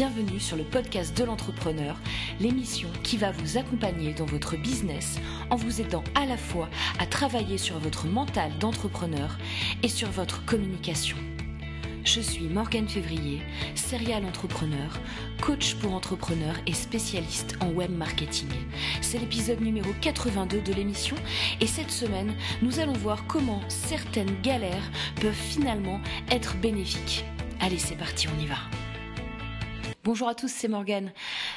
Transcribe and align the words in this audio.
Bienvenue 0.00 0.40
sur 0.40 0.56
le 0.56 0.64
podcast 0.64 1.14
de 1.18 1.24
l'entrepreneur, 1.24 1.94
l'émission 2.40 2.88
qui 3.02 3.18
va 3.18 3.32
vous 3.32 3.58
accompagner 3.58 4.14
dans 4.14 4.24
votre 4.24 4.56
business 4.56 5.18
en 5.50 5.56
vous 5.56 5.82
aidant 5.82 6.02
à 6.14 6.24
la 6.24 6.38
fois 6.38 6.70
à 6.98 7.04
travailler 7.04 7.58
sur 7.58 7.78
votre 7.78 8.06
mental 8.06 8.50
d'entrepreneur 8.58 9.36
et 9.82 9.88
sur 9.88 10.08
votre 10.08 10.42
communication. 10.46 11.18
Je 12.02 12.22
suis 12.22 12.44
Morgane 12.44 12.88
Février, 12.88 13.42
serial 13.74 14.24
entrepreneur, 14.24 14.98
coach 15.42 15.74
pour 15.74 15.92
entrepreneurs 15.92 16.56
et 16.66 16.72
spécialiste 16.72 17.58
en 17.60 17.68
web 17.68 17.90
marketing. 17.90 18.48
C'est 19.02 19.18
l'épisode 19.18 19.60
numéro 19.60 19.90
82 20.00 20.62
de 20.62 20.72
l'émission 20.72 21.16
et 21.60 21.66
cette 21.66 21.90
semaine, 21.90 22.34
nous 22.62 22.80
allons 22.80 22.94
voir 22.94 23.26
comment 23.26 23.60
certaines 23.68 24.40
galères 24.40 24.90
peuvent 25.20 25.34
finalement 25.34 26.00
être 26.30 26.56
bénéfiques. 26.56 27.26
Allez, 27.60 27.76
c'est 27.76 27.96
parti, 27.96 28.28
on 28.34 28.42
y 28.42 28.46
va. 28.46 28.56
Bonjour 30.02 30.28
à 30.30 30.34
tous, 30.34 30.48
c'est 30.48 30.66
Morgane. 30.66 31.12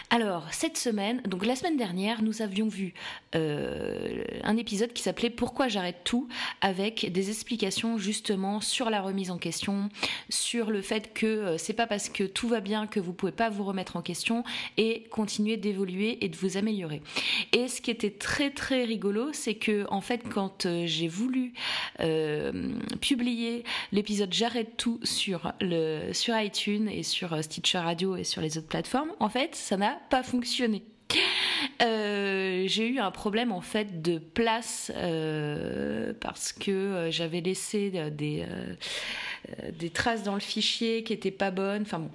Alors, 0.10 0.46
cette 0.52 0.78
semaine, 0.78 1.22
donc 1.26 1.46
la 1.46 1.56
semaine 1.56 1.78
dernière, 1.78 2.22
nous 2.22 2.42
avions 2.42 2.68
vu 2.68 2.94
euh, 3.36 4.24
un 4.44 4.58
épisode 4.58 4.94
qui 4.94 5.02
s'appelait 5.02 5.32
Pourquoi 5.32 5.68
j'arrête 5.70 6.02
tout 6.04 6.28
avec 6.62 7.12
des 7.12 7.30
explications 7.30 7.98
justement 7.98 8.62
sur 8.62 8.90
la 8.90 9.02
remise 9.02 9.32
en 9.32 9.38
question, 9.38 9.90
sur 10.30 10.70
le 10.70 10.82
fait 10.82 11.14
que 11.14 11.26
euh, 11.26 11.58
c'est 11.58 11.74
pas 11.74 11.88
parce 11.88 12.10
que 12.10 12.24
tout 12.26 12.48
va 12.48 12.60
bien 12.60 12.86
que 12.86 13.00
vous 13.00 13.14
pouvez 13.14 13.32
pas 13.32 13.50
vous 13.50 13.64
remettre 13.64 13.96
en 13.96 14.02
question 14.04 14.44
et 14.78 15.04
continuer 15.10 15.58
d'évoluer 15.58 16.24
et 16.24 16.30
de 16.30 16.36
vous 16.36 16.58
améliorer. 16.58 17.02
Et 17.52 17.68
ce 17.68 17.82
qui 17.82 17.90
était 17.90 18.12
très 18.12 18.52
très 18.52 18.84
rigolo, 18.84 19.34
c'est 19.34 19.56
que 19.56 19.86
en 19.90 20.02
fait, 20.02 20.22
quand 20.30 20.66
euh, 20.66 20.84
j'ai 20.86 21.08
voulu 21.08 21.54
publier 23.02 23.64
l'épisode 23.92 24.34
J'arrête 24.34 24.78
tout 24.78 25.00
sur 25.04 25.54
le 25.62 26.12
sur 26.12 26.38
iTunes 26.38 26.90
et 26.90 27.04
sur 27.04 27.42
Stitcher 27.44 27.80
Radio 27.80 28.16
et 28.16 28.24
sur 28.24 28.42
les 28.42 28.58
autres 28.58 28.68
plateformes, 28.68 29.12
en 29.20 29.30
fait, 29.30 29.56
ça 29.56 29.78
n'a 29.78 30.00
pas 30.10 30.24
fonctionné. 30.24 30.84
Euh, 31.82 32.64
j'ai 32.68 32.88
eu 32.88 33.00
un 33.00 33.12
problème 33.12 33.52
en 33.52 33.62
fait 33.62 34.02
de 34.02 34.18
place 34.18 34.92
euh, 34.96 36.14
parce 36.20 36.54
que 36.54 36.72
euh, 36.72 37.12
j'avais 37.12 37.42
laissé 37.42 37.90
des, 38.12 38.46
des 39.72 39.90
traces 39.90 40.24
dans 40.24 40.34
le 40.34 40.40
fichier 40.40 41.04
qui 41.04 41.14
étaient 41.14 41.32
pas 41.32 41.52
bonnes. 41.52 41.84
Enfin 41.84 42.00
bon, 42.00 42.12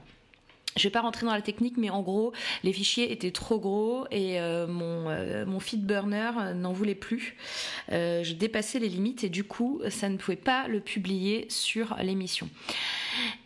je 0.76 0.82
vais 0.84 0.90
pas 0.90 1.00
rentrer 1.00 1.26
dans 1.26 1.34
la 1.34 1.42
technique, 1.42 1.76
mais 1.76 1.90
en 1.90 2.02
gros, 2.02 2.32
les 2.62 2.72
fichiers 2.72 3.12
étaient 3.12 3.30
trop 3.30 3.58
gros 3.58 4.06
et 4.10 4.38
mon, 4.68 5.44
mon 5.46 5.60
feed 5.60 5.84
burner 5.84 6.54
n'en 6.54 6.72
voulait 6.72 6.94
plus. 6.94 7.36
je 7.90 8.32
dépassais 8.32 8.78
les 8.78 8.88
limites 8.88 9.24
et 9.24 9.28
du 9.28 9.44
coup, 9.44 9.80
ça 9.88 10.08
ne 10.08 10.16
pouvait 10.16 10.36
pas 10.36 10.68
le 10.68 10.80
publier 10.80 11.46
sur 11.48 11.96
l'émission. 12.00 12.48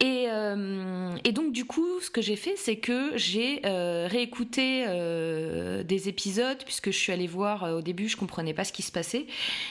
Et, 0.01 0.12
euh, 0.33 1.17
et, 1.25 1.33
donc 1.33 1.53
du 1.53 1.65
coup, 1.65 2.01
ce 2.01 2.11
que 2.11 2.23
j'ai 2.23 2.37
fait, 2.37 2.55
c'est 2.57 2.77
que 2.77 3.17
j'ai 3.17 3.61
euh, 3.67 4.07
réécouté 4.11 4.85
euh, 4.87 5.83
des 5.83 6.09
épisodes 6.09 6.59
puisque 6.65 6.91
je 6.91 6.97
suis 6.97 7.13
allée 7.13 7.27
voir 7.27 7.65
au 7.75 7.83
début, 7.83 8.09
je 8.09 8.17
comprenais 8.17 8.55
pas 8.55 8.65
ce 8.65 8.73
qui 8.73 8.83
se 8.83 8.93
passait, 8.93 9.27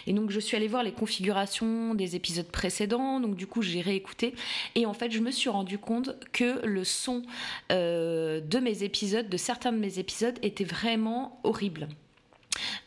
et 0.07 0.13
donc 0.13 0.29
je 0.29 0.39
suis 0.39 0.55
allée 0.55 0.67
voir 0.67 0.83
les 0.83 0.91
configurations 0.91 1.95
des 1.95 2.15
épisodes 2.15 2.47
précédents. 2.47 3.19
Donc 3.19 3.35
du 3.35 3.47
coup, 3.47 3.61
j'ai 3.61 3.81
réécouté 3.81 4.33
et 4.75 4.85
en 4.85 4.93
fait, 4.93 5.11
je 5.11 5.19
me 5.19 5.31
suis 5.31 5.49
rendu 5.49 5.77
compte 5.77 6.15
que 6.31 6.65
le 6.65 6.83
son 6.83 7.23
de 7.69 8.59
mes 8.59 8.83
épisodes, 8.83 9.29
de 9.29 9.37
certains 9.37 9.71
de 9.71 9.77
mes 9.77 9.99
épisodes, 9.99 10.37
était 10.41 10.63
vraiment 10.63 11.39
horrible. 11.43 11.87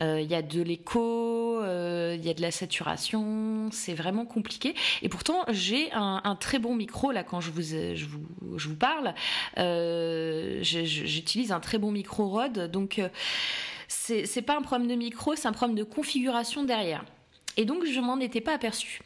Il 0.01 0.31
y 0.31 0.35
a 0.35 0.43
de 0.43 0.63
l'écho, 0.63 1.61
il 1.65 1.67
euh, 1.67 2.17
y 2.17 2.29
a 2.29 2.35
de 2.35 2.43
la 2.43 2.51
saturation, 2.51 3.71
c'est 3.73 3.95
vraiment 3.95 4.27
compliqué. 4.27 4.75
Et 5.03 5.09
pourtant, 5.09 5.45
j'ai 5.49 5.91
un, 5.93 6.37
très 6.39 6.59
bon 6.59 6.75
micro 6.75 7.13
là 7.13 7.25
quand 7.25 7.41
je 7.41 7.51
vous, 7.51 8.21
vous 8.43 8.77
parle. 8.77 9.15
Euh, 9.59 10.59
j'utilise 10.63 11.53
un 11.53 11.61
très 11.61 11.79
bon 11.79 11.91
micro 11.91 12.29
Rode, 12.29 12.71
donc 12.71 12.99
euh, 12.99 13.09
c'est 13.89 14.43
pas 14.43 14.57
un 14.57 14.63
problème 14.63 14.89
de 14.89 14.95
micro, 14.95 15.35
c'est 15.37 15.49
un 15.49 15.53
problème 15.53 15.77
de 15.77 15.85
configuration 15.85 16.65
derrière. 16.65 17.05
Et 17.57 17.65
donc, 17.65 17.85
je 17.87 18.01
m'en 18.01 18.19
étais 18.19 18.41
pas 18.41 18.55
aperçue. 18.55 19.01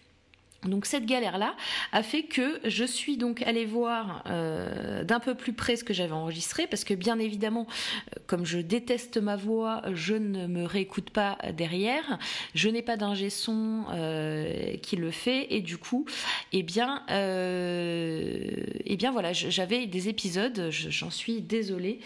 Donc 0.65 0.87
cette 0.87 1.07
galère-là 1.07 1.55
a 1.93 2.03
fait 2.03 2.25
que 2.25 2.59
je 2.65 2.85
suis 2.85 3.17
donc 3.17 3.43
allée 3.43 3.65
voir 3.65 4.25
euh, 4.27 5.05
d'un 5.05 5.21
peu 5.21 5.37
plus 5.37 5.53
près 5.53 5.77
ce 5.77 5.85
que 5.85 5.95
j'avais 5.95 6.13
enregistré 6.13 6.67
parce 6.67 6.83
que 6.83 6.95
bien 6.95 7.21
évidemment, 7.21 7.69
euh, 7.69 8.21
comme 8.27 8.45
je 8.45 8.59
déteste 8.59 9.19
ma 9.19 9.37
voix, 9.37 9.83
je 9.95 10.15
ne 10.15 10.49
me 10.49 10.65
réécoute 10.65 11.11
pas 11.11 11.39
derrière, 11.57 12.19
je 12.57 12.69
n'ai 12.69 12.83
pas 12.83 12.97
d'ingé 12.97 13.31
son 13.31 13.85
euh, 13.93 14.77
qui 14.79 14.97
le 14.97 15.13
fait 15.13 15.47
et 15.51 15.61
du 15.61 15.79
coup, 15.79 16.07
eh 16.53 16.65
bien, 16.65 17.05
eh 17.09 18.97
bien 18.97 19.13
voilà, 19.13 19.33
j'avais 19.33 19.87
des 19.87 20.09
épisodes, 20.09 20.71
j'en 20.71 21.11
suis 21.11 21.41
désolée, 21.41 22.01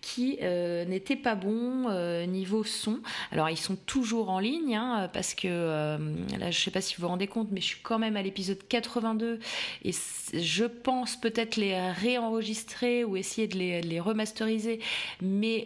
qui 0.00 0.38
euh, 0.42 0.84
n'était 0.84 1.16
pas 1.16 1.34
bon 1.34 1.86
euh, 1.88 2.24
niveau 2.26 2.64
son. 2.64 3.00
Alors 3.32 3.50
ils 3.50 3.58
sont 3.58 3.76
toujours 3.76 4.30
en 4.30 4.38
ligne 4.38 4.76
hein, 4.76 5.10
parce 5.12 5.34
que 5.34 5.48
euh, 5.48 5.98
là 6.38 6.50
je 6.50 6.58
sais 6.58 6.70
pas 6.70 6.80
si 6.80 6.94
vous 6.96 7.02
vous 7.02 7.08
rendez 7.08 7.26
compte 7.26 7.48
mais 7.50 7.60
je 7.60 7.66
suis 7.66 7.80
quand 7.82 7.98
même 7.98 8.16
à 8.16 8.22
l'épisode 8.22 8.58
82 8.68 9.40
et 9.84 9.90
je 10.32 10.64
pense 10.64 11.16
peut-être 11.16 11.56
les 11.56 11.78
réenregistrer 11.92 13.04
ou 13.04 13.16
essayer 13.16 13.46
de 13.46 13.58
les, 13.58 14.00
remasteriser 14.00 14.80
mais 15.20 15.64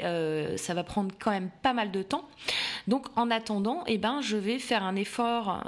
ça 0.57 0.75
va 0.75 0.83
prendre 0.83 1.15
quand 1.19 1.31
même 1.31 1.51
pas 1.63 1.73
mal 1.73 1.93
de 1.93 2.03
temps. 2.03 2.29
Donc 2.89 3.07
en 3.17 3.31
attendant, 3.31 3.85
eh 3.87 3.99
ben, 3.99 4.21
je 4.21 4.37
vais 4.37 4.59
faire 4.59 4.83
un 4.83 4.97
effort 4.97 5.65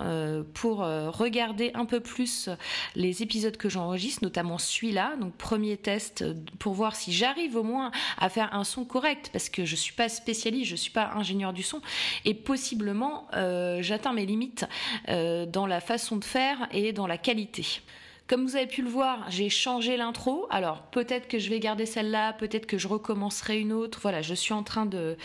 pour 0.55 0.79
regarder 0.79 1.71
un 1.75 1.85
peu 1.85 2.01
plus 2.01 2.49
les 2.97 3.23
épisodes 3.23 3.57
que 3.57 3.69
j'enregistre, 3.69 4.25
notamment 4.25 4.59
celui-là, 4.59 5.17
donc 5.21 5.35
premier 5.35 5.77
test 5.77 6.25
pour 6.59 6.75
voir 6.75 6.97
si 6.97 7.13
j'arrive 7.13 7.57
au 7.57 7.63
moins 7.63 7.91
à 8.19 8.29
faire 8.29 8.53
un 8.55 8.56
son 8.65 8.85
correct 8.85 9.31
parce 9.33 9.49
que 9.49 9.65
je 9.65 9.77
suis 9.77 9.93
pas 9.93 10.09
spécialiste, 10.09 10.71
je 10.71 10.77
suis 10.77 10.91
pas 10.91 11.13
ingénieur 11.15 11.53
du 11.53 11.63
son 11.63 11.81
et 12.25 12.35
possiblement 12.35 13.29
euh, 13.35 13.83
j'atteins 13.83 14.13
mes 14.13 14.27
limites 14.27 14.67
euh, 15.09 15.47
dans 15.47 15.67
la 15.67 15.81
façon 15.81 16.17
de 16.17 16.25
faire 16.25 16.69
et 16.73 16.93
dans 16.93 17.07
la 17.07 17.19
qualité. 17.19 17.83
Comme 18.29 18.45
vous 18.45 18.57
avez 18.57 18.67
pu 18.67 18.83
le 18.83 18.89
voir, 18.89 19.25
j'ai 19.29 19.49
changé 19.49 19.97
l'intro. 19.97 20.47
Alors 20.51 20.83
peut-être 20.91 21.29
que 21.29 21.39
je 21.39 21.49
vais 21.49 21.61
garder 21.61 21.87
celle-là, 21.87 22.33
peut-être 22.33 22.67
que 22.67 22.77
je 22.77 22.89
recommencerai 22.89 23.61
une 23.61 23.73
autre. 23.73 24.01
Voilà, 24.03 24.21
je 24.21 24.35
suis 24.35 24.53
en 24.53 24.65
train 24.65 24.85
de, 24.85 25.17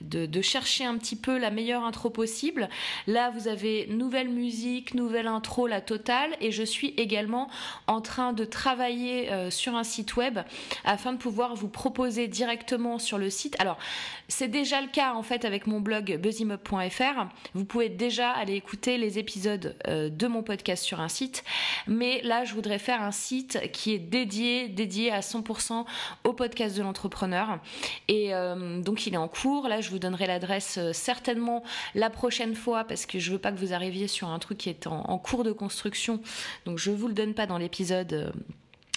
de, 0.00 0.42
chercher 0.42 0.84
un 0.84 0.98
petit 0.98 1.14
peu 1.14 1.38
la 1.38 1.50
meilleure 1.50 1.84
intro 1.84 2.10
possible. 2.10 2.68
Là, 3.06 3.30
vous 3.30 3.46
avez 3.46 3.86
nouvelle 3.88 4.28
musique, 4.28 4.94
nouvelle 4.94 5.28
intro, 5.28 5.68
la 5.68 5.80
totale. 5.80 6.30
Et 6.40 6.50
je 6.50 6.64
suis 6.64 6.94
également 6.96 7.48
en 7.86 8.00
train 8.00 8.32
de 8.32 8.44
travailler 8.44 9.30
euh, 9.30 9.50
sur 9.50 9.76
un 9.76 9.84
site 9.84 10.16
web 10.16 10.40
afin 10.84 11.12
de 11.12 11.18
pouvoir 11.18 11.54
vous 11.54 11.68
proposer 11.68 12.26
directement 12.26 12.98
sur 12.98 13.18
le 13.18 13.30
site. 13.30 13.54
Alors, 13.60 13.78
c'est 14.26 14.48
déjà 14.48 14.80
le 14.80 14.88
cas 14.88 15.14
en 15.14 15.22
fait 15.22 15.44
avec 15.44 15.66
mon 15.66 15.80
blog 15.80 16.18
buzzimob.fr. 16.20 17.26
Vous 17.54 17.64
pouvez 17.64 17.88
déjà 17.88 18.30
aller 18.30 18.54
écouter 18.54 18.98
les 18.98 19.18
épisodes 19.18 19.76
euh, 19.86 20.08
de 20.08 20.26
mon 20.26 20.42
podcast 20.42 20.84
sur 20.84 21.00
un 21.00 21.08
site. 21.08 21.44
Mais 21.86 22.20
là, 22.22 22.44
je 22.48 22.54
voudrais 22.54 22.78
faire 22.78 23.02
un 23.02 23.12
site 23.12 23.60
qui 23.72 23.92
est 23.92 23.98
dédié, 23.98 24.68
dédié 24.68 25.12
à 25.12 25.20
100% 25.20 25.84
au 26.24 26.32
podcast 26.32 26.76
de 26.76 26.82
l'entrepreneur. 26.82 27.60
Et 28.08 28.34
euh, 28.34 28.80
donc 28.80 29.06
il 29.06 29.14
est 29.14 29.18
en 29.18 29.28
cours. 29.28 29.68
Là, 29.68 29.80
je 29.80 29.90
vous 29.90 29.98
donnerai 29.98 30.26
l'adresse 30.26 30.78
euh, 30.78 30.92
certainement 30.92 31.62
la 31.94 32.10
prochaine 32.10 32.54
fois 32.54 32.84
parce 32.84 33.06
que 33.06 33.18
je 33.18 33.30
veux 33.30 33.38
pas 33.38 33.52
que 33.52 33.58
vous 33.58 33.72
arriviez 33.72 34.08
sur 34.08 34.28
un 34.28 34.38
truc 34.38 34.58
qui 34.58 34.70
est 34.70 34.86
en, 34.86 35.18
cours 35.18 35.44
de 35.44 35.52
construction. 35.52 36.20
Donc 36.64 36.78
je 36.78 36.90
vous 36.90 37.06
le 37.06 37.14
donne 37.14 37.34
pas 37.34 37.46
dans 37.46 37.58
l'épisode. 37.58 38.12
Euh, 38.12 38.30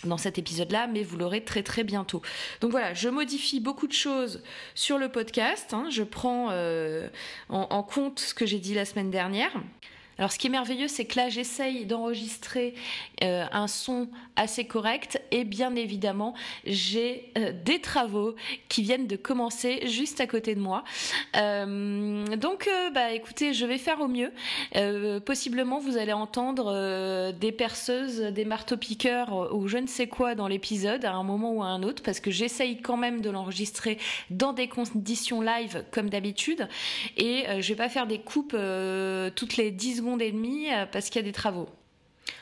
dans 0.03 0.17
cet 0.17 0.39
épisode-là, 0.39 0.87
mais 0.87 1.03
vous 1.03 1.15
l'aurez 1.15 1.43
très 1.43 1.61
très 1.61 1.83
bientôt. 1.83 2.23
Donc 2.59 2.71
voilà, 2.71 2.91
je 2.95 3.07
modifie 3.07 3.59
beaucoup 3.59 3.85
de 3.85 3.93
choses 3.93 4.41
sur 4.73 4.97
le 4.97 5.09
podcast. 5.09 5.75
Hein. 5.75 5.89
je 5.91 6.01
prends 6.01 6.47
en, 7.49 7.83
compte 7.83 8.17
ce 8.17 8.33
que 8.33 8.47
j'ai 8.47 8.57
dit 8.57 8.73
la 8.73 8.85
semaine 8.85 9.11
dernière. 9.11 9.51
Alors 10.21 10.31
ce 10.31 10.37
qui 10.37 10.45
est 10.45 10.51
merveilleux, 10.51 10.87
c'est 10.87 11.05
que 11.05 11.17
là 11.17 11.29
j'essaye 11.29 11.87
d'enregistrer 11.87 12.75
euh, 13.23 13.43
un 13.51 13.67
son 13.67 14.07
assez 14.35 14.65
correct 14.65 15.19
et 15.31 15.43
bien 15.43 15.75
évidemment 15.75 16.35
j'ai 16.63 17.31
euh, 17.39 17.51
des 17.65 17.81
travaux 17.81 18.35
qui 18.69 18.83
viennent 18.83 19.07
de 19.07 19.15
commencer 19.15 19.87
juste 19.87 20.21
à 20.21 20.27
côté 20.27 20.53
de 20.53 20.59
moi. 20.59 20.83
Euh, 21.37 22.23
donc 22.37 22.69
bah 22.93 23.13
écoutez, 23.13 23.55
je 23.55 23.65
vais 23.65 23.79
faire 23.79 23.99
au 23.99 24.07
mieux. 24.07 24.31
possiblement 25.21 25.79
vous 25.79 25.97
allez 25.97 26.13
entendre 26.13 27.31
des 27.31 27.51
perceuses, 27.51 28.19
des 28.19 28.45
marteaux-piqueurs 28.45 29.55
ou 29.55 29.67
je 29.67 29.79
ne 29.79 29.87
sais 29.87 30.05
quoi 30.05 30.35
dans 30.35 30.47
l'épisode 30.47 31.03
à 31.03 31.13
un 31.13 31.23
moment 31.23 31.51
ou 31.51 31.63
à 31.63 31.65
un 31.65 31.81
autre 31.81 32.03
parce 32.03 32.19
que 32.19 32.29
j'essaye 32.29 32.79
quand 32.79 32.97
même 32.97 33.21
de 33.21 33.31
l'enregistrer 33.31 33.97
dans 34.29 34.53
des 34.53 34.67
conditions 34.67 35.41
live 35.41 35.83
comme 35.89 36.11
d'habitude 36.11 36.67
et 37.17 37.45
je 37.59 37.67
vais 37.69 37.75
pas 37.75 37.89
faire 37.89 38.05
des 38.05 38.19
coupes 38.19 38.55
toutes 39.35 39.57
les 39.57 39.71
10 39.71 39.97
secondes 39.97 40.10
et 40.19 40.31
demi 40.31 40.71
euh, 40.71 40.85
parce 40.85 41.09
qu'il 41.09 41.21
y 41.21 41.23
a 41.23 41.27
des 41.27 41.31
travaux. 41.31 41.69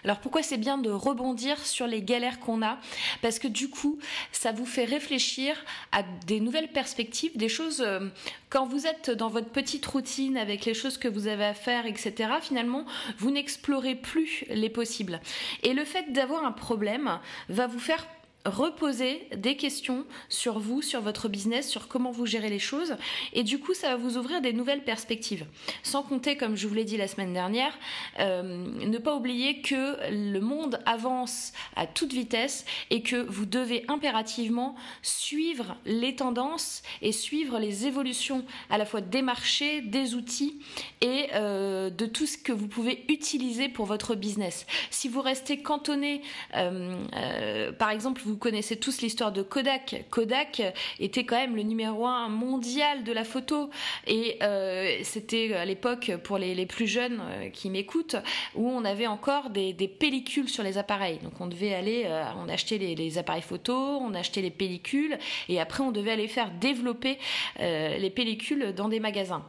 Alors 0.03 0.19
pourquoi 0.19 0.43
c'est 0.43 0.57
bien 0.57 0.77
de 0.77 0.89
rebondir 0.89 1.65
sur 1.65 1.87
les 1.87 2.01
galères 2.01 2.39
qu'on 2.39 2.61
a? 2.61 2.77
Parce 3.21 3.39
que 3.39 3.47
du 3.47 3.69
coup, 3.69 3.99
ça 4.31 4.51
vous 4.51 4.65
fait 4.65 4.85
réfléchir 4.85 5.55
à 5.91 6.03
des 6.25 6.39
nouvelles 6.39 6.71
perspectives, 6.71 7.35
des 7.37 7.49
choses, 7.49 7.81
euh, 7.81 8.07
quand 8.49 8.65
vous 8.65 8.87
êtes 8.87 9.09
dans 9.11 9.29
votre 9.29 9.49
petite 9.49 9.85
routine 9.85 10.37
avec 10.37 10.65
les 10.65 10.73
choses 10.73 10.97
que 10.97 11.07
vous 11.07 11.27
avez 11.27 11.45
à 11.45 11.53
faire, 11.53 11.85
etc., 11.85 12.31
finalement, 12.41 12.85
vous 13.17 13.31
n'explorez 13.31 13.95
plus 13.95 14.45
les 14.49 14.69
possibles. 14.69 15.19
Et 15.63 15.73
le 15.73 15.85
fait 15.85 16.11
d'avoir 16.11 16.45
un 16.45 16.51
problème 16.51 17.19
va 17.49 17.67
vous 17.67 17.79
faire 17.79 18.05
reposer 18.45 19.27
des 19.35 19.55
questions 19.55 20.05
sur 20.29 20.59
vous, 20.59 20.81
sur 20.81 21.01
votre 21.01 21.27
business, 21.27 21.67
sur 21.67 21.87
comment 21.87 22.11
vous 22.11 22.25
gérez 22.25 22.49
les 22.49 22.59
choses. 22.59 22.95
Et 23.33 23.43
du 23.43 23.59
coup, 23.59 23.73
ça 23.73 23.89
va 23.89 23.95
vous 23.97 24.17
ouvrir 24.17 24.41
des 24.41 24.53
nouvelles 24.53 24.83
perspectives. 24.83 25.45
Sans 25.83 26.03
compter, 26.03 26.37
comme 26.37 26.55
je 26.55 26.67
vous 26.67 26.73
l'ai 26.73 26.85
dit 26.85 26.97
la 26.97 27.07
semaine 27.07 27.33
dernière, 27.33 27.77
euh, 28.19 28.41
ne 28.43 28.97
pas 28.97 29.15
oublier 29.15 29.61
que 29.61 29.97
le 30.11 30.39
monde 30.39 30.79
avance 30.85 31.53
à 31.75 31.85
toute 31.85 32.13
vitesse 32.13 32.65
et 32.89 33.01
que 33.01 33.17
vous 33.17 33.45
devez 33.45 33.83
impérativement 33.87 34.75
suivre 35.01 35.75
les 35.85 36.15
tendances 36.15 36.81
et 37.01 37.11
suivre 37.11 37.59
les 37.59 37.87
évolutions 37.87 38.45
à 38.69 38.77
la 38.77 38.85
fois 38.85 39.01
des 39.01 39.21
marchés, 39.21 39.81
des 39.81 40.15
outils 40.15 40.59
et 41.01 41.27
euh, 41.33 41.89
de 41.89 42.05
tout 42.05 42.25
ce 42.25 42.37
que 42.37 42.51
vous 42.51 42.67
pouvez 42.67 43.03
utiliser 43.09 43.69
pour 43.69 43.85
votre 43.85 44.15
business. 44.15 44.65
Si 44.89 45.09
vous 45.09 45.21
restez 45.21 45.61
cantonné, 45.61 46.21
euh, 46.55 47.71
par 47.73 47.91
exemple, 47.91 48.21
vous 48.29 48.37
connaissez 48.37 48.77
tous 48.77 49.01
l'histoire 49.01 49.31
de 49.31 49.41
Kodak. 49.41 50.05
Kodak 50.09 50.61
était 50.99 51.23
quand 51.25 51.35
même 51.35 51.55
le 51.55 51.63
numéro 51.63 52.05
un 52.05 52.29
mondial 52.29 53.03
de 53.03 53.11
la 53.11 53.23
photo. 53.23 53.69
Et 54.07 54.37
euh, 54.41 54.97
c'était 55.03 55.53
à 55.53 55.65
l'époque, 55.65 56.11
pour 56.23 56.37
les, 56.37 56.65
plus 56.65 56.87
jeunes 56.87 57.19
euh, 57.21 57.49
qui 57.49 57.69
m'écoutent, 57.69 58.15
où 58.55 58.69
on 58.69 58.85
avait 58.85 59.07
encore 59.07 59.49
des, 59.49 59.73
pellicules 59.73 60.49
sur 60.49 60.63
les 60.63 60.77
appareils. 60.77 61.19
Donc 61.23 61.39
on 61.39 61.47
devait 61.47 61.73
aller, 61.73 62.03
euh, 62.05 62.23
on 62.37 62.49
achetait 62.49 62.77
les, 62.77 63.17
appareils 63.17 63.41
photo, 63.41 63.73
on 63.73 64.13
achetait 64.13 64.41
les 64.41 64.51
pellicules, 64.51 65.17
et 65.47 65.59
après 65.59 65.83
on 65.83 65.91
devait 65.91 66.11
aller 66.11 66.27
faire 66.27 66.51
développer 66.51 67.17
les 67.59 68.09
pellicules 68.09 68.73
dans 68.73 68.89
des 68.89 68.99
magasins. 68.99 69.43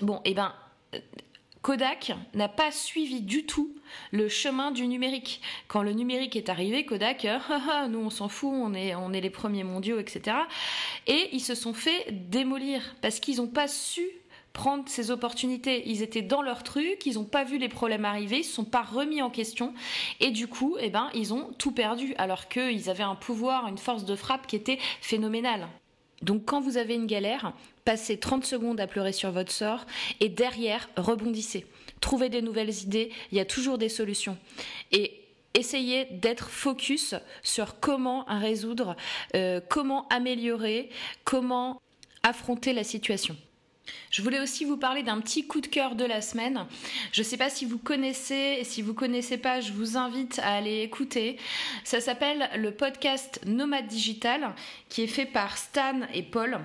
Bon, 0.00 0.16
et 0.24 0.30
eh 0.30 0.34
ben 0.34 0.52
Kodak 1.64 2.12
n'a 2.34 2.48
pas 2.48 2.70
suivi 2.70 3.22
du 3.22 3.46
tout 3.46 3.74
le 4.10 4.28
chemin 4.28 4.70
du 4.70 4.86
numérique. 4.86 5.40
Quand 5.66 5.82
le 5.82 5.94
numérique 5.94 6.36
est 6.36 6.50
arrivé, 6.50 6.84
Kodak, 6.84 7.24
euh, 7.24 7.38
nous 7.88 8.00
on 8.00 8.10
s'en 8.10 8.28
fout, 8.28 8.52
on 8.52 8.74
est, 8.74 8.94
on 8.94 9.14
est 9.14 9.22
les 9.22 9.30
premiers 9.30 9.64
mondiaux, 9.64 9.98
etc. 9.98 10.36
Et 11.06 11.30
ils 11.32 11.40
se 11.40 11.54
sont 11.54 11.72
fait 11.72 12.06
démolir 12.10 12.94
parce 13.00 13.18
qu'ils 13.18 13.38
n'ont 13.38 13.46
pas 13.46 13.66
su 13.66 14.06
prendre 14.52 14.84
ces 14.88 15.10
opportunités. 15.10 15.88
Ils 15.88 16.02
étaient 16.02 16.20
dans 16.20 16.42
leur 16.42 16.64
truc, 16.64 17.06
ils 17.06 17.14
n'ont 17.14 17.24
pas 17.24 17.44
vu 17.44 17.56
les 17.56 17.70
problèmes 17.70 18.04
arriver, 18.04 18.36
ils 18.36 18.40
ne 18.40 18.44
se 18.44 18.52
sont 18.52 18.66
pas 18.66 18.82
remis 18.82 19.22
en 19.22 19.30
question 19.30 19.72
et 20.20 20.32
du 20.32 20.48
coup, 20.48 20.76
eh 20.80 20.90
ben, 20.90 21.08
ils 21.14 21.32
ont 21.32 21.48
tout 21.56 21.72
perdu 21.72 22.14
alors 22.18 22.48
qu'ils 22.48 22.90
avaient 22.90 23.04
un 23.04 23.14
pouvoir, 23.14 23.68
une 23.68 23.78
force 23.78 24.04
de 24.04 24.16
frappe 24.16 24.46
qui 24.46 24.56
était 24.56 24.78
phénoménale. 25.00 25.66
Donc 26.24 26.46
quand 26.46 26.60
vous 26.60 26.78
avez 26.78 26.94
une 26.94 27.06
galère, 27.06 27.52
passez 27.84 28.16
30 28.16 28.44
secondes 28.44 28.80
à 28.80 28.86
pleurer 28.86 29.12
sur 29.12 29.30
votre 29.30 29.52
sort 29.52 29.86
et 30.20 30.28
derrière, 30.28 30.88
rebondissez. 30.96 31.66
Trouvez 32.00 32.28
des 32.28 32.42
nouvelles 32.42 32.82
idées, 32.82 33.12
il 33.30 33.38
y 33.38 33.40
a 33.40 33.44
toujours 33.44 33.78
des 33.78 33.90
solutions. 33.90 34.38
Et 34.90 35.20
essayez 35.52 36.06
d'être 36.06 36.48
focus 36.48 37.14
sur 37.42 37.78
comment 37.78 38.24
résoudre, 38.26 38.96
euh, 39.36 39.60
comment 39.68 40.08
améliorer, 40.08 40.88
comment 41.24 41.80
affronter 42.22 42.72
la 42.72 42.84
situation. 42.84 43.36
Je 44.10 44.22
voulais 44.22 44.40
aussi 44.40 44.64
vous 44.64 44.76
parler 44.76 45.02
d'un 45.02 45.20
petit 45.20 45.46
coup 45.46 45.60
de 45.60 45.66
cœur 45.66 45.94
de 45.94 46.04
la 46.04 46.20
semaine. 46.20 46.66
Je 47.12 47.20
ne 47.20 47.24
sais 47.24 47.36
pas 47.36 47.50
si 47.50 47.64
vous 47.64 47.78
connaissez, 47.78 48.58
et 48.60 48.64
si 48.64 48.82
vous 48.82 48.92
ne 48.92 48.96
connaissez 48.96 49.38
pas, 49.38 49.60
je 49.60 49.72
vous 49.72 49.96
invite 49.96 50.38
à 50.40 50.54
aller 50.54 50.82
écouter. 50.82 51.36
Ça 51.84 52.00
s'appelle 52.00 52.48
le 52.56 52.70
podcast 52.70 53.40
Nomade 53.46 53.86
Digital, 53.86 54.54
qui 54.88 55.02
est 55.02 55.08
fait 55.08 55.26
par 55.26 55.58
Stan 55.58 56.00
et 56.12 56.22
Paul. 56.22 56.60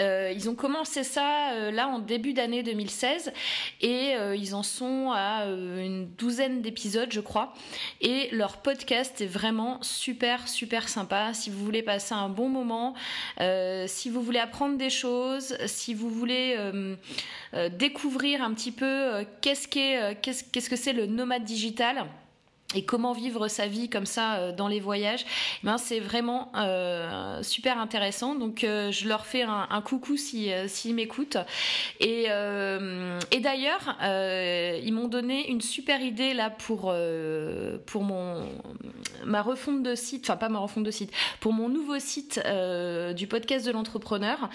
Euh, 0.00 0.32
ils 0.34 0.48
ont 0.48 0.54
commencé 0.54 1.02
ça 1.02 1.52
euh, 1.52 1.70
là 1.70 1.88
en 1.88 1.98
début 1.98 2.32
d'année 2.32 2.62
2016 2.62 3.32
et 3.80 4.14
euh, 4.14 4.36
ils 4.36 4.54
en 4.54 4.62
sont 4.62 5.10
à 5.12 5.44
une 5.46 6.08
douzaine 6.16 6.62
d'épisodes 6.62 7.10
je 7.10 7.20
crois 7.20 7.52
et 8.00 8.28
leur 8.30 8.58
podcast 8.58 9.20
est 9.20 9.26
vraiment 9.26 9.82
super 9.82 10.46
super 10.46 10.88
sympa 10.88 11.34
si 11.34 11.50
vous 11.50 11.64
voulez 11.64 11.82
passer 11.82 12.14
un 12.14 12.28
bon 12.28 12.48
moment 12.48 12.94
si 13.86 14.08
vous 14.08 14.22
voulez 14.22 14.38
apprendre 14.38 14.76
des 14.78 14.90
choses 14.90 15.56
si 15.66 15.94
vous 15.94 16.08
voulez 16.08 16.47
découvrir 17.72 18.42
un 18.42 18.52
petit 18.54 18.72
peu 18.72 19.24
qu'est-ce 19.40 19.68
qu'est-ce 19.68 20.70
que 20.70 20.76
c'est 20.76 20.92
le 20.92 21.06
nomade 21.06 21.44
digital 21.44 22.06
et 22.74 22.84
comment 22.84 23.14
vivre 23.14 23.48
sa 23.48 23.66
vie 23.66 23.88
comme 23.88 24.04
ça 24.04 24.34
euh, 24.34 24.52
dans 24.52 24.68
les 24.68 24.80
voyages, 24.80 25.24
eh 25.62 25.66
ben 25.66 25.78
c'est 25.78 26.00
vraiment 26.00 26.52
euh, 26.54 27.42
super 27.42 27.78
intéressant. 27.78 28.34
Donc 28.34 28.62
euh, 28.62 28.90
je 28.92 29.08
leur 29.08 29.24
fais 29.24 29.42
un, 29.42 29.80
coucou 29.80 30.18
si 30.18 30.50
s'ils 30.66 30.94
m'écoutent. 30.94 31.38
Et, 32.00 32.26
d'ailleurs 33.40 33.96
ils 34.02 34.92
m'ont 34.92 35.08
donné 35.08 35.50
une 35.50 35.62
super 35.62 36.02
idée 36.02 36.34
là 36.34 36.50
pour 36.50 36.92
mon 37.94 38.48
ma 39.24 39.42
refonte 39.42 39.82
de 39.82 39.94
site, 39.94 40.24
enfin 40.28 40.36
pas 40.36 40.48
ma 40.48 40.58
refonte 40.58 40.84
de 40.84 40.90
site, 40.90 41.10
pour 41.40 41.52
mon 41.52 41.68
nouveau 41.68 41.98
site 41.98 42.40
du 43.16 43.26
podcast 43.26 43.64
de 43.66 43.72
l'entrepreneur. 43.72 44.50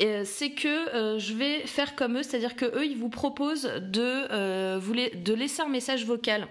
C'est 0.00 0.50
que 0.50 1.18
je 1.18 1.34
vais 1.34 1.66
faire 1.66 1.94
comme 1.94 2.18
eux, 2.18 2.22
c'est-à-dire 2.22 2.56
que 2.56 2.64
eux 2.64 2.86
ils 2.86 2.96
vous 2.96 3.10
proposent 3.10 3.70
de 3.80 5.34
laisser 5.34 5.62
un 5.62 5.68
message 5.68 6.04
vocal 6.04 6.48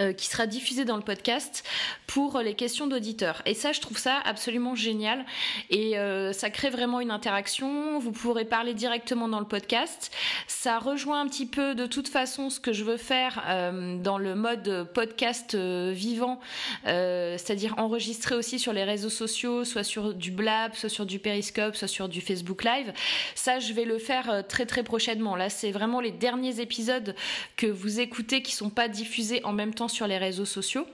euh, 0.00 0.12
qui 0.12 0.26
sera 0.26 0.46
diffusé 0.46 0.84
dans 0.84 0.96
le 0.96 1.02
podcast 1.02 1.64
pour 2.06 2.38
les 2.40 2.54
questions 2.54 2.86
d'auditeurs. 2.86 3.42
Et 3.46 3.54
ça, 3.54 3.72
je 3.72 3.80
trouve 3.80 3.98
ça 3.98 4.20
absolument 4.24 4.74
génial. 4.74 5.24
Et 5.70 5.98
euh, 5.98 6.32
ça 6.32 6.50
crée 6.50 6.70
vraiment 6.70 7.00
une 7.00 7.10
interaction. 7.10 7.98
Vous 7.98 8.12
pourrez 8.12 8.44
parler 8.44 8.74
directement 8.74 9.28
dans 9.28 9.40
le 9.40 9.46
podcast. 9.46 10.12
Ça 10.46 10.78
rejoint 10.78 11.20
un 11.20 11.28
petit 11.28 11.46
peu 11.46 11.74
de 11.74 11.86
toute 11.86 12.08
façon 12.08 12.50
ce 12.50 12.60
que 12.60 12.72
je 12.72 12.84
veux 12.84 12.96
faire 12.96 13.42
euh, 13.48 13.98
dans 13.98 14.18
le 14.18 14.34
mode 14.34 14.88
podcast 14.94 15.56
vivant, 15.56 16.40
c'est-à-dire 16.84 17.74
enregistrer 17.78 18.34
aussi 18.34 18.58
sur 18.58 18.72
les 18.72 18.84
réseaux 18.84 19.10
sociaux, 19.10 19.64
soit 19.64 19.84
sur 19.84 20.14
du 20.14 20.30
Blab, 20.30 20.74
soit 20.74 20.88
sur 20.88 21.06
du 21.06 21.18
Periscope, 21.18 21.76
soit 21.76 21.88
sur 21.88 22.08
du 22.08 22.20
Facebook 22.20 22.64
Live. 22.64 22.92
Ça, 23.34 23.58
je 23.58 23.72
vais 23.72 23.84
le 23.84 23.98
faire 23.98 24.44
très 24.48 24.66
très 24.66 24.82
prochainement. 24.82 25.36
Là, 25.36 25.48
c'est 25.48 25.70
vraiment 25.70 26.00
les 26.00 26.10
derniers 26.10 26.60
épisodes 26.60 27.14
que 27.56 27.66
vous 27.66 28.00
écoutez 28.00 28.42
qui 28.42 28.52
sont 28.52 28.70
pas 28.70 28.88
diffusés 28.88 29.44
en 29.44 29.52
même 29.54 29.74
temps 29.74 29.88
sur 29.88 30.06
les 30.06 30.18
réseaux 30.18 30.44
sociaux. 30.44 30.86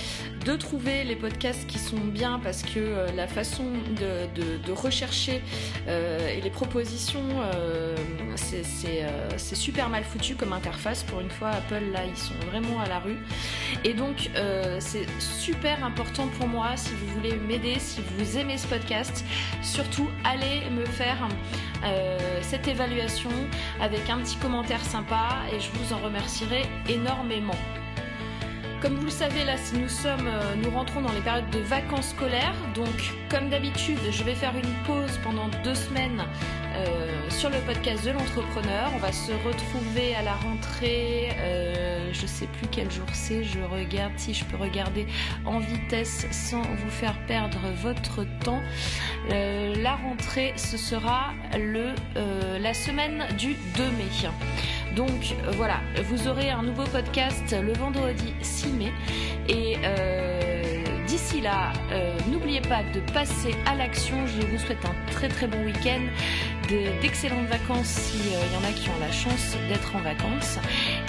de 0.46 0.56
trouver 0.56 1.04
les 1.04 1.16
podcasts 1.16 1.68
qui 1.68 1.80
sont 1.80 1.98
bien 1.98 2.40
parce 2.44 2.64
que 2.64 2.80
euh, 2.80 3.08
la 3.16 3.28
façon 3.28 3.64
de, 4.00 4.72
rechercher 4.72 5.42
euh, 5.88 6.30
et 6.30 6.42
les 6.42 6.50
propositions, 6.50 7.20
c'est 8.36 9.56
super 9.56 9.90
mal 9.90 10.04
foutu 10.04 10.36
comme 10.36 10.54
interface. 10.54 11.04
Pour 11.04 11.20
une 11.20 11.30
fois, 11.30 11.50
Apple, 11.50 11.84
là, 11.92 12.02
ils 12.06 12.18
sont 12.18 12.34
vraiment 12.52 12.80
à 12.80 12.88
la 12.88 13.00
rue. 13.00 13.18
Et 13.84 13.94
donc, 13.94 14.30
c'est 14.80 15.06
super 15.20 15.84
important 15.84 16.28
pour 16.38 16.48
moi, 16.48 16.76
si 16.76 16.92
vous 16.92 17.08
voulez 17.08 17.36
m'aider, 17.36 17.80
si 17.80 18.02
vous 18.18 18.38
aimez 18.38 18.58
ce 18.58 18.68
podcast, 18.68 19.26
surtout 19.68 20.10
allez 20.24 20.70
me 20.72 20.86
faire 20.86 21.28
euh, 21.84 22.18
cette 22.42 22.68
évaluation 22.68 23.30
avec 23.80 24.10
un 24.10 24.18
petit 24.20 24.38
commentaire 24.38 24.84
sympa 24.84 25.30
et 25.52 25.60
je 25.60 25.70
vous 25.72 25.94
en 25.94 26.00
remercierai 26.00 26.64
énormément. 26.90 27.56
Comme 28.82 28.94
vous 28.94 29.06
le 29.06 29.12
savez, 29.12 29.44
là, 29.44 29.56
nous 29.74 29.90
sommes, 29.90 30.28
euh, 30.28 30.56
nous 30.56 30.70
rentrons 30.70 31.02
dans 31.02 31.12
les 31.12 31.20
périodes 31.22 31.50
de 31.50 31.60
vacances 31.60 32.10
scolaires. 32.10 32.54
Donc, 32.76 33.14
comme 33.28 33.50
d'habitude, 33.50 33.98
je 34.12 34.24
vais 34.24 34.36
faire 34.36 34.56
une 34.56 34.74
pause 34.86 35.20
pendant 35.24 35.50
deux 35.64 35.74
semaines 35.74 36.24
euh, 36.76 37.30
sur 37.30 37.50
le 37.50 37.58
podcast 37.62 38.06
de 38.06 38.12
l'entrepreneur. 38.12 38.92
On 38.94 39.00
va 39.00 39.12
se 39.12 39.32
retrouver 39.32 40.16
à 40.16 40.22
la 40.22 40.36
rentrée. 40.36 41.36
Je 42.12 42.26
sais 42.26 42.48
plus 42.48 42.68
quel 42.72 42.90
jour 42.92 43.06
c'est. 43.14 43.44
Je 43.44 43.60
regarde 43.60 44.14
si 44.18 44.34
je 44.34 44.44
peux 44.46 44.58
regarder 44.58 45.06
en 45.46 45.60
vitesse 45.60 46.28
sans 46.32 46.62
vous 46.62 46.90
faire 46.90 47.18
perdre 47.28 47.60
votre 47.82 48.26
temps. 48.44 48.62
la 49.30 49.96
rentrée, 49.96 50.54
ce 50.56 50.78
sera 50.78 51.34
le 51.58 51.94
la 52.60 52.74
semaine 52.74 53.26
du 53.38 53.56
2 53.76 53.84
mai. 53.92 54.08
Donc 54.96 55.10
euh, 55.10 55.52
voilà, 55.52 55.80
vous 56.06 56.28
aurez 56.28 56.50
un 56.50 56.64
nouveau 56.64 56.84
podcast 56.86 57.56
le 57.62 57.74
vendredi 57.74 58.34
6 58.42 58.68
mai. 58.70 58.92
Et 59.48 59.76
euh, 59.84 60.84
d'ici 61.06 61.40
là, 61.40 61.72
euh, 61.92 62.18
n'oubliez 62.32 62.62
pas 62.62 62.82
de 62.94 63.00
passer 63.14 63.56
à 63.68 63.76
l'action. 63.76 64.16
Je 64.26 64.46
vous 64.48 64.58
souhaite 64.58 64.84
un 64.86 64.96
très 65.12 65.28
très 65.28 65.48
bon 65.48 65.64
week-end, 65.66 66.02
d'excellentes 67.02 67.48
vacances 67.48 67.88
s'il 67.88 68.32
y 68.32 68.36
en 68.36 68.64
a 68.64 68.72
qui 68.74 68.90
ont 68.90 69.00
la 69.00 69.12
chance 69.12 69.56
d'être 69.68 69.96
en 69.96 70.02
vacances. 70.02 70.60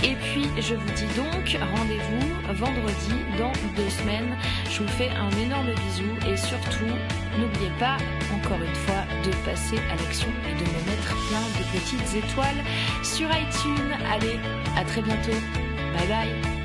Et 0.05 0.15
puis 0.15 0.47
je 0.61 0.75
vous 0.75 0.91
dis 0.93 1.07
donc 1.17 1.57
rendez-vous 1.77 2.55
vendredi 2.55 3.15
dans 3.39 3.53
deux 3.77 3.91
semaines. 3.91 4.37
Je 4.71 4.83
vous 4.83 4.89
fais 4.89 5.11
un 5.11 5.31
énorme 5.43 5.71
bisou 5.75 6.31
et 6.31 6.37
surtout 6.37 6.93
n'oubliez 7.39 7.71
pas 7.79 7.97
encore 8.35 8.59
une 8.63 8.75
fois 8.75 9.05
de 9.25 9.31
passer 9.45 9.79
à 9.91 9.97
l'action 9.97 10.29
et 10.49 10.55
de 10.55 10.61
me 10.61 10.91
mettre 10.91 11.15
plein 11.29 11.47
de 11.59 11.79
petites 11.79 12.25
étoiles 12.25 12.65
sur 13.03 13.29
iTunes. 13.29 13.93
Allez, 14.13 14.39
à 14.77 14.85
très 14.85 15.03
bientôt. 15.03 15.39
Bye 15.97 16.09
bye. 16.09 16.58